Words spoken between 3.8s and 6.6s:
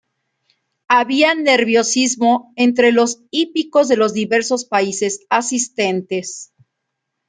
de los diversos países asistentes.